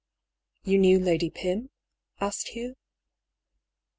[0.63, 1.69] You knew Lady Pym?"
[2.19, 2.75] asked Hugh.